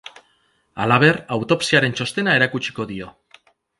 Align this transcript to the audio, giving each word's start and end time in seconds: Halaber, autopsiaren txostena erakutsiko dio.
Halaber, 0.85 1.19
autopsiaren 1.37 1.93
txostena 1.99 2.35
erakutsiko 2.41 2.89
dio. 2.93 3.11